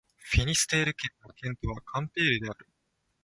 [0.17, 2.65] フィニステール県の県都はカンペールである